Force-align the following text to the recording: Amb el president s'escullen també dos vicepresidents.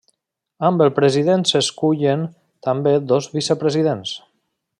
Amb 0.69 0.83
el 0.85 0.89
president 0.99 1.45
s'escullen 1.51 2.25
també 2.69 2.95
dos 3.13 3.29
vicepresidents. 3.39 4.17